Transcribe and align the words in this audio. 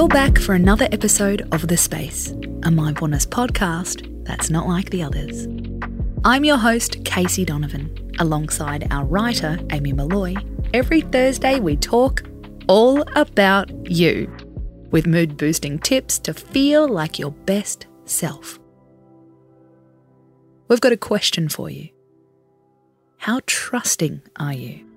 You're 0.00 0.08
back 0.08 0.38
for 0.38 0.54
another 0.54 0.88
episode 0.92 1.46
of 1.52 1.68
The 1.68 1.76
Space, 1.76 2.30
a 2.62 2.70
mindfulness 2.70 3.26
podcast 3.26 4.24
that's 4.24 4.48
not 4.48 4.66
like 4.66 4.88
the 4.88 5.02
others. 5.02 5.46
I'm 6.24 6.42
your 6.42 6.56
host, 6.56 7.04
Casey 7.04 7.44
Donovan. 7.44 8.10
Alongside 8.18 8.90
our 8.90 9.04
writer, 9.04 9.58
Amy 9.72 9.92
Molloy. 9.92 10.36
every 10.72 11.02
Thursday 11.02 11.60
we 11.60 11.76
talk 11.76 12.22
all 12.66 13.02
about 13.14 13.70
you 13.90 14.34
with 14.90 15.06
mood 15.06 15.36
boosting 15.36 15.78
tips 15.78 16.18
to 16.20 16.32
feel 16.32 16.88
like 16.88 17.18
your 17.18 17.32
best 17.32 17.86
self. 18.06 18.58
We've 20.68 20.80
got 20.80 20.92
a 20.92 20.96
question 20.96 21.50
for 21.50 21.68
you. 21.68 21.90
How 23.18 23.40
trusting 23.44 24.22
are 24.36 24.54
you? 24.54 24.89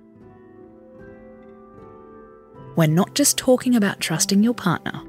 We're 2.76 2.88
not 2.88 3.14
just 3.14 3.38
talking 3.38 3.76
about 3.76 4.00
trusting 4.00 4.44
your 4.44 4.56
partner. 4.56 5.02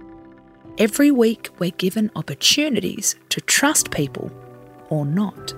Every 0.77 1.11
week, 1.11 1.49
we're 1.59 1.71
given 1.71 2.11
opportunities 2.15 3.17
to 3.31 3.41
trust 3.41 3.91
people 3.91 4.31
or 4.91 5.07
not. 5.07 5.55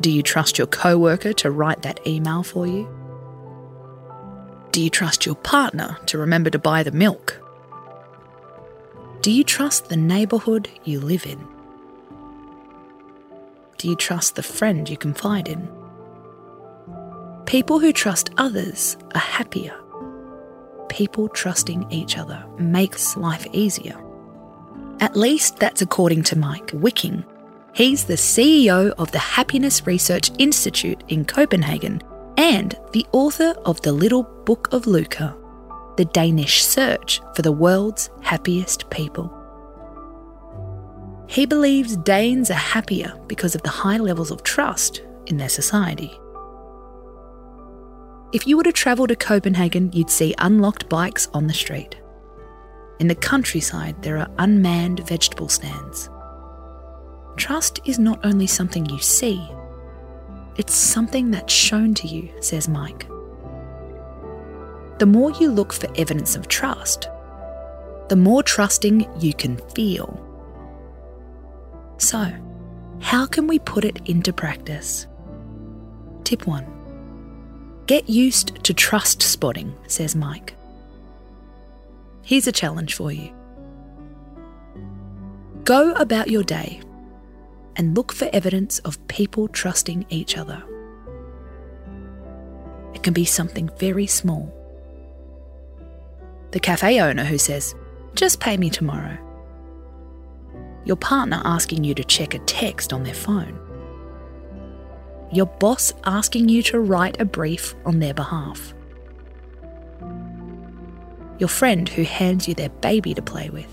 Do 0.00 0.10
you 0.10 0.22
trust 0.22 0.58
your 0.58 0.66
coworker 0.66 1.32
to 1.34 1.50
write 1.50 1.82
that 1.82 2.04
email 2.06 2.42
for 2.42 2.66
you? 2.66 2.88
Do 4.72 4.82
you 4.82 4.90
trust 4.90 5.26
your 5.26 5.34
partner 5.34 5.98
to 6.06 6.18
remember 6.18 6.50
to 6.50 6.58
buy 6.58 6.82
the 6.82 6.92
milk? 6.92 7.40
Do 9.22 9.30
you 9.30 9.44
trust 9.44 9.88
the 9.88 9.96
neighbourhood 9.96 10.68
you 10.84 11.00
live 11.00 11.26
in? 11.26 11.46
Do 13.76 13.88
you 13.88 13.94
trust 13.96 14.36
the 14.36 14.42
friend 14.42 14.88
you 14.88 14.96
confide 14.96 15.48
in? 15.48 15.68
People 17.46 17.78
who 17.78 17.92
trust 17.92 18.30
others 18.36 18.96
are 19.14 19.20
happier. 19.20 19.76
People 20.98 21.28
trusting 21.28 21.86
each 21.92 22.18
other 22.18 22.44
makes 22.58 23.16
life 23.16 23.46
easier. 23.52 23.96
At 24.98 25.14
least 25.14 25.56
that's 25.60 25.80
according 25.80 26.24
to 26.24 26.34
Meik 26.34 26.74
Wiking. 26.74 27.24
He's 27.72 28.02
the 28.02 28.14
CEO 28.14 28.90
of 28.98 29.12
the 29.12 29.20
Happiness 29.20 29.86
Research 29.86 30.32
Institute 30.40 31.04
in 31.06 31.24
Copenhagen 31.24 32.02
and 32.36 32.76
the 32.90 33.06
author 33.12 33.54
of 33.64 33.80
The 33.82 33.92
Little 33.92 34.24
Book 34.44 34.70
of 34.72 34.86
Lykke, 34.86 35.36
the 35.96 36.04
Danish 36.06 36.64
search 36.64 37.20
for 37.36 37.42
the 37.42 37.52
world's 37.52 38.10
happiest 38.20 38.90
people. 38.90 39.32
He 41.28 41.46
believes 41.46 41.96
Danes 41.98 42.50
are 42.50 42.54
happier 42.54 43.16
because 43.28 43.54
of 43.54 43.62
the 43.62 43.68
high 43.68 43.98
levels 43.98 44.32
of 44.32 44.42
trust 44.42 45.02
in 45.26 45.36
their 45.36 45.48
society. 45.48 46.18
If 48.30 48.46
you 48.46 48.58
were 48.58 48.64
to 48.64 48.72
travel 48.72 49.06
to 49.06 49.16
Copenhagen, 49.16 49.90
you'd 49.94 50.10
see 50.10 50.34
unlocked 50.36 50.86
bikes 50.90 51.28
on 51.32 51.46
the 51.46 51.54
street. 51.54 51.96
In 52.98 53.08
the 53.08 53.14
countryside, 53.14 54.02
there 54.02 54.18
are 54.18 54.28
unmanned 54.38 55.00
vegetable 55.08 55.48
stands. 55.48 56.10
Trust 57.36 57.80
is 57.86 57.98
not 57.98 58.22
only 58.26 58.46
something 58.46 58.84
you 58.86 58.98
see, 58.98 59.48
it's 60.56 60.74
something 60.74 61.30
that's 61.30 61.52
shown 61.52 61.94
to 61.94 62.06
you, 62.06 62.28
says 62.40 62.66
Meik. 62.66 63.08
The 64.98 65.06
more 65.06 65.30
you 65.30 65.50
look 65.50 65.72
for 65.72 65.88
evidence 65.96 66.36
of 66.36 66.48
trust, 66.48 67.08
the 68.08 68.16
more 68.16 68.42
trusting 68.42 69.08
you 69.20 69.32
can 69.32 69.56
feel. 69.74 70.22
So, 71.96 72.30
how 73.00 73.24
can 73.24 73.46
we 73.46 73.58
put 73.60 73.86
it 73.86 74.00
into 74.04 74.34
practice? 74.34 75.06
Tip 76.24 76.46
1 76.46 76.77
Get 77.88 78.10
used 78.10 78.62
to 78.64 78.74
trust 78.74 79.22
spotting, 79.22 79.74
says 79.86 80.14
Meik. 80.14 80.50
Here's 82.22 82.46
a 82.46 82.52
challenge 82.52 82.92
for 82.94 83.10
you 83.10 83.32
go 85.64 85.92
about 85.92 86.28
your 86.28 86.42
day 86.42 86.82
and 87.76 87.96
look 87.96 88.12
for 88.12 88.28
evidence 88.30 88.78
of 88.80 89.08
people 89.08 89.48
trusting 89.48 90.04
each 90.10 90.36
other. 90.36 90.62
It 92.92 93.02
can 93.02 93.14
be 93.14 93.24
something 93.24 93.70
very 93.78 94.06
small. 94.06 94.54
The 96.50 96.60
cafe 96.60 97.00
owner 97.00 97.24
who 97.24 97.38
says, 97.38 97.74
just 98.14 98.38
pay 98.38 98.58
me 98.58 98.68
tomorrow. 98.68 99.16
Your 100.84 100.96
partner 100.96 101.40
asking 101.42 101.84
you 101.84 101.94
to 101.94 102.04
check 102.04 102.34
a 102.34 102.38
text 102.40 102.92
on 102.92 103.02
their 103.02 103.14
phone 103.14 103.58
your 105.30 105.46
boss 105.46 105.92
asking 106.04 106.48
you 106.48 106.62
to 106.62 106.80
write 106.80 107.20
a 107.20 107.24
brief 107.24 107.74
on 107.84 107.98
their 107.98 108.14
behalf, 108.14 108.74
your 111.38 111.48
friend 111.48 111.88
who 111.88 112.02
hands 112.02 112.48
you 112.48 112.54
their 112.54 112.70
baby 112.70 113.14
to 113.14 113.22
play 113.22 113.50
with, 113.50 113.70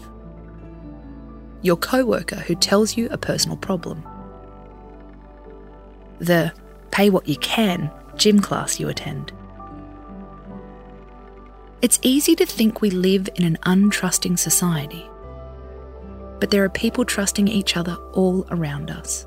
your 1.62 1.78
coworker 1.78 2.36
who 2.36 2.56
tells 2.56 2.98
you 2.98 3.08
a 3.10 3.18
personal 3.18 3.58
problem, 3.58 4.06
the 6.20 6.54
pay 6.92 7.10
what 7.10 7.28
you 7.28 7.36
can 7.38 7.92
gym 8.16 8.40
class 8.40 8.80
you 8.80 8.88
attend. 8.90 9.32
It's 11.82 12.00
easy 12.02 12.36
to 12.36 12.46
think 12.46 12.82
we 12.82 12.90
live 12.90 13.30
in 13.36 13.46
an 13.46 13.58
untrusting 13.64 14.40
society, 14.40 15.10
but 16.40 16.50
there 16.50 16.64
are 16.64 16.70
people 16.70 17.06
trusting 17.06 17.48
each 17.48 17.78
other 17.78 17.96
all 18.14 18.46
around 18.50 18.90
us. 18.90 19.26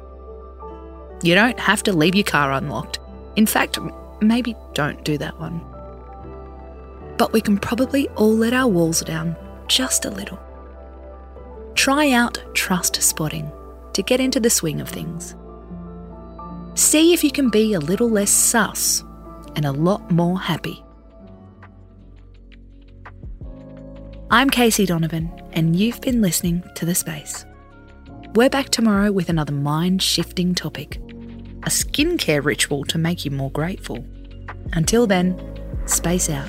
You 1.22 1.34
don't 1.34 1.58
have 1.58 1.82
to 1.84 1.92
leave 1.92 2.14
your 2.14 2.24
car 2.24 2.52
unlocked. 2.52 3.00
In 3.36 3.46
fact, 3.46 3.78
maybe 4.20 4.54
don't 4.74 5.04
do 5.04 5.18
that 5.18 5.38
one. 5.40 5.60
But 7.16 7.32
we 7.32 7.40
can 7.40 7.58
probably 7.58 8.08
all 8.10 8.36
let 8.36 8.52
our 8.52 8.68
walls 8.68 9.00
down 9.00 9.36
just 9.66 10.04
a 10.04 10.10
little. 10.10 10.38
Try 11.74 12.12
out 12.12 12.42
trust 12.54 13.02
spotting 13.02 13.50
to 13.94 14.02
get 14.02 14.20
into 14.20 14.38
the 14.38 14.50
swing 14.50 14.80
of 14.80 14.88
things. 14.88 15.34
See 16.74 17.12
if 17.12 17.24
you 17.24 17.32
can 17.32 17.50
be 17.50 17.74
a 17.74 17.80
little 17.80 18.08
less 18.08 18.30
sus 18.30 19.02
and 19.56 19.64
a 19.64 19.72
lot 19.72 20.10
more 20.12 20.38
happy. 20.38 20.84
I'm 24.30 24.50
Casey 24.50 24.86
Donovan, 24.86 25.32
and 25.52 25.74
you've 25.74 26.00
been 26.00 26.20
listening 26.20 26.62
to 26.76 26.84
The 26.84 26.94
Space. 26.94 27.44
We're 28.34 28.50
back 28.50 28.68
tomorrow 28.68 29.10
with 29.10 29.30
another 29.30 29.54
mind 29.54 30.02
shifting 30.02 30.54
topic 30.54 31.00
a 31.68 31.70
skincare 31.70 32.42
ritual 32.42 32.82
to 32.82 32.96
make 32.96 33.26
you 33.26 33.30
more 33.30 33.50
grateful. 33.50 34.02
Until 34.72 35.06
then, 35.06 35.38
space 35.84 36.30
out. 36.30 36.48